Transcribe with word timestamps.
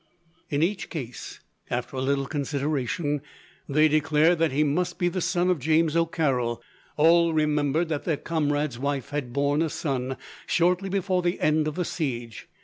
In 0.49 0.63
each 0.63 0.89
case, 0.89 1.41
after 1.69 1.95
a 1.95 2.01
little 2.01 2.25
consideration, 2.25 3.21
they 3.69 3.87
declared 3.87 4.39
that 4.39 4.51
he 4.51 4.63
must 4.63 4.97
be 4.97 5.09
the 5.09 5.21
son 5.21 5.51
of 5.51 5.59
James 5.59 5.95
O'Carroll. 5.95 6.59
All 6.97 7.33
remembered 7.33 7.89
that 7.89 8.03
their 8.03 8.17
comrade's 8.17 8.79
wife 8.79 9.09
had 9.11 9.31
borne 9.31 9.61
a 9.61 9.69
son, 9.69 10.17
shortly 10.47 10.89
before 10.89 11.21
the 11.21 11.39
end 11.39 11.67
of 11.67 11.75
the 11.75 11.85
siege. 11.85 12.49